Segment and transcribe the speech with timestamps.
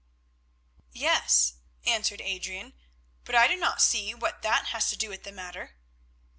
[0.93, 1.53] "Yes,"
[1.85, 2.73] answered Adrian,
[3.23, 5.75] "but I do not see what that has to do with the matter."